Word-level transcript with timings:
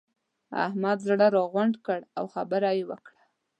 احمد 0.65 0.97
زړه 1.07 1.27
راغونډ 1.35 1.75
کړ؛ 1.85 1.99
او 2.17 2.25
خبره 2.35 2.69
يې 2.77 2.83
وکړه. 2.89 3.21